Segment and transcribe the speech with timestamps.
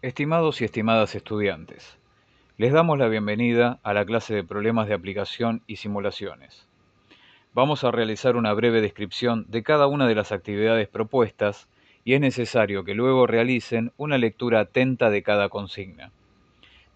[0.00, 1.98] Estimados y estimadas estudiantes,
[2.56, 6.68] les damos la bienvenida a la clase de problemas de aplicación y simulaciones.
[7.52, 11.66] Vamos a realizar una breve descripción de cada una de las actividades propuestas
[12.04, 16.12] y es necesario que luego realicen una lectura atenta de cada consigna.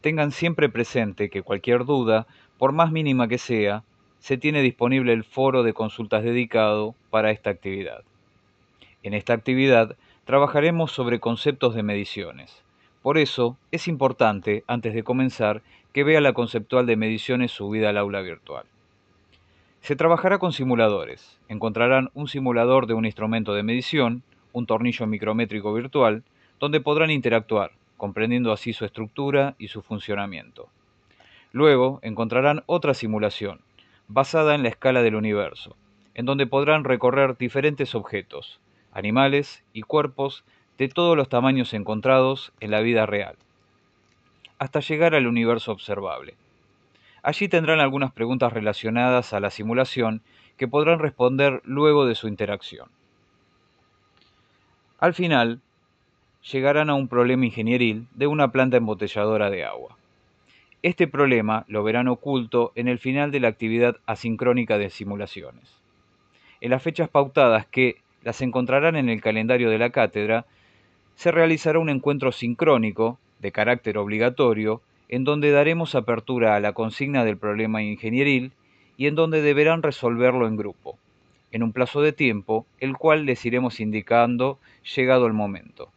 [0.01, 3.83] Tengan siempre presente que cualquier duda, por más mínima que sea,
[4.21, 8.05] se tiene disponible el foro de consultas dedicado para esta actividad.
[9.03, 12.63] En esta actividad trabajaremos sobre conceptos de mediciones
[13.03, 15.63] por eso, es importante, antes de comenzar,
[15.93, 18.65] que vea la conceptual de mediciones subida al aula virtual.
[19.81, 21.41] Se trabajará con simuladores.
[21.49, 26.23] Encontrarán un simulador de un instrumento de medición, un tornillo micrométrico virtual,
[26.61, 30.69] donde podrán interactuar, comprendiendo así su estructura y su funcionamiento.
[31.51, 33.61] Luego encontrarán otra simulación,
[34.07, 35.75] basada en la escala del universo,
[36.15, 38.61] en donde podrán recorrer diferentes objetos,
[38.93, 40.45] animales y cuerpos
[40.83, 43.37] de todos los tamaños encontrados en la vida real,
[44.59, 46.35] hasta llegar al universo observable.
[47.23, 50.23] Allí tendrán algunas preguntas relacionadas a la simulación
[50.57, 52.89] que podrán responder luego de su interacción.
[54.99, 55.61] Al final,
[56.51, 59.97] llegarán a un problema ingenieril de una planta embotelladora de agua.
[60.83, 65.81] Este problema lo verán oculto en el final de la actividad asincrónica de simulaciones.
[66.61, 70.45] En las fechas pautadas que las encontrarán en el calendario de la cátedra,
[71.15, 77.25] se realizará un encuentro sincrónico, de carácter obligatorio, en donde daremos apertura a la consigna
[77.25, 78.53] del problema ingenieril
[78.97, 80.97] y en donde deberán resolverlo en grupo,
[81.51, 84.59] en un plazo de tiempo, el cual les iremos indicando
[84.97, 85.91] llegado el momento.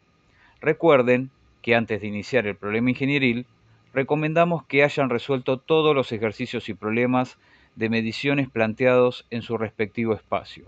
[0.59, 1.29] Recuerden
[1.61, 3.45] que antes de iniciar el problema ingenieril,
[3.93, 7.37] recomendamos que hayan resuelto todos los ejercicios y problemas
[7.75, 10.65] de mediciones planteados en su respectivo espacio.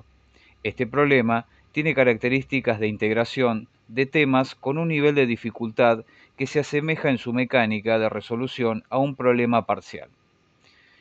[0.64, 6.06] Este problema tiene características de integración de temas con un nivel de dificultad
[6.38, 10.10] que se asemeja en su mecánica de resolución a un problema parcial.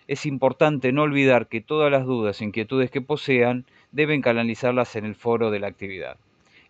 [0.09, 5.05] Es importante no olvidar que todas las dudas e inquietudes que posean deben canalizarlas en
[5.05, 6.17] el foro de la actividad.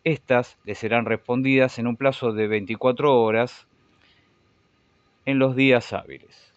[0.04, 3.66] Estas les serán respondidas en un plazo de 24 horas
[5.26, 6.55] en los días hábiles.